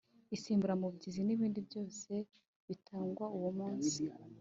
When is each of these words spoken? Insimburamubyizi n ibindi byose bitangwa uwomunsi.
Insimburamubyizi 0.33 1.21
n 1.23 1.29
ibindi 1.35 1.59
byose 1.67 2.11
bitangwa 2.69 3.25
uwomunsi. 3.35 3.99